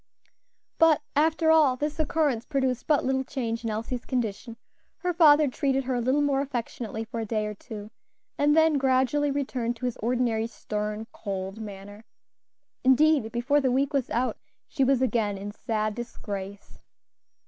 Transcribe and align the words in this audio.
But, 0.79 1.03
after 1.15 1.51
all, 1.51 1.75
this 1.75 1.99
occurrence 1.99 2.43
produced 2.43 2.87
but 2.87 3.05
little 3.05 3.23
change 3.23 3.63
in 3.63 3.69
Elsie's 3.69 4.03
condition; 4.03 4.57
her 4.97 5.13
father 5.13 5.47
treated 5.47 5.83
her 5.83 5.93
a 5.93 6.01
little 6.01 6.23
more 6.23 6.41
affectionately 6.41 7.03
for 7.03 7.19
a 7.19 7.25
day 7.27 7.45
or 7.45 7.53
two, 7.53 7.91
and 8.35 8.57
then 8.57 8.79
gradually 8.79 9.29
returned 9.29 9.75
to 9.75 9.85
his 9.85 9.97
ordinary 9.97 10.47
stern, 10.47 11.05
cold 11.11 11.59
manner; 11.61 12.03
indeed, 12.83 13.31
before 13.31 13.61
the 13.61 13.71
week 13.71 13.93
was 13.93 14.09
out, 14.09 14.37
she 14.67 14.83
was 14.83 15.03
again 15.03 15.37
in 15.37 15.51
sad 15.51 15.93
disgrace. 15.93 16.79